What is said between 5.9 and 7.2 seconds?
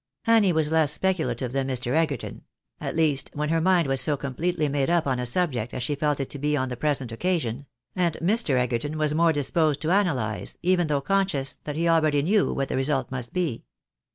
felt it to be on the present